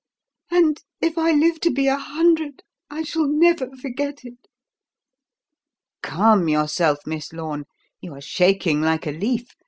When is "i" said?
1.15-1.31, 2.89-3.03